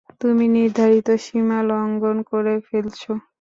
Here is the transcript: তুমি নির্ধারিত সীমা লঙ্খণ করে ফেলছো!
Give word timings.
তুমি 0.21 0.45
নির্ধারিত 0.55 1.07
সীমা 1.23 1.59
লঙ্খণ 1.69 2.17
করে 2.31 2.53
ফেলছো! 2.67 3.11